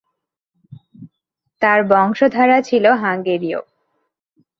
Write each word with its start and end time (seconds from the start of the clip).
তার 1.61 1.79
বংশধারা 1.83 2.57
ছিল 2.61 2.85
হাঙ্গেরীয়। 2.93 3.59